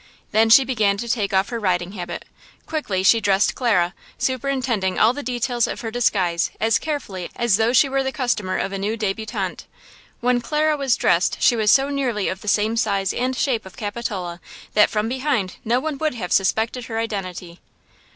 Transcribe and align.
Then 0.31 0.49
she 0.49 0.65
began 0.65 0.97
to 0.97 1.07
take 1.07 1.31
off 1.31 1.49
her 1.49 1.59
riding 1.59 1.91
habit. 1.91 2.25
Quickly 2.65 3.03
she 3.03 3.21
dressed 3.21 3.53
Clara, 3.53 3.93
superintending 4.17 4.97
all 4.97 5.13
the 5.13 5.21
details 5.21 5.67
of 5.67 5.81
her 5.81 5.91
disguise 5.91 6.49
as 6.59 6.79
carefully 6.79 7.29
as 7.35 7.57
though 7.57 7.71
she 7.71 7.87
were 7.87 8.01
the 8.01 8.11
costumer 8.11 8.57
of 8.57 8.71
a 8.73 8.79
new 8.79 8.97
debutante. 8.97 9.67
When 10.19 10.41
Clara 10.41 10.75
was 10.75 10.97
dressed 10.97 11.37
she 11.39 11.55
was 11.55 11.69
so 11.69 11.89
nearly 11.89 12.27
of 12.29 12.41
the 12.41 12.47
same 12.47 12.75
size 12.77 13.13
and 13.13 13.35
shape 13.37 13.63
of 13.63 13.77
Capitola 13.77 14.41
that 14.73 14.89
from 14.89 15.07
behind 15.07 15.57
no 15.63 15.79
one 15.79 15.99
would 15.99 16.15
have 16.15 16.31
suspected 16.33 16.85
her 16.85 16.97
identity. 16.97 17.59